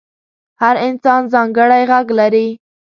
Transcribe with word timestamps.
هر 0.61 0.75
انسان 0.87 1.21
ځانګړی 1.33 1.81
غږ 1.91 2.07
لري. 2.19 2.47